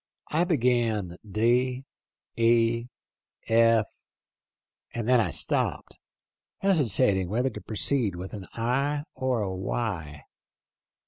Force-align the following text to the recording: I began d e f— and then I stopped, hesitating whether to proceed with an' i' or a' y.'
I 0.31 0.45
began 0.45 1.17
d 1.31 1.85
e 2.35 2.87
f— 3.47 3.85
and 4.95 5.07
then 5.07 5.19
I 5.21 5.29
stopped, 5.29 5.99
hesitating 6.57 7.29
whether 7.29 7.51
to 7.51 7.61
proceed 7.61 8.15
with 8.15 8.33
an' 8.33 8.47
i' 8.75 9.03
or 9.13 9.41
a' 9.43 9.55
y.' 9.55 10.23